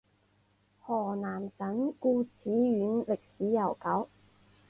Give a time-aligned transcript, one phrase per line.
[0.79, 4.09] 河南省固始县历史悠久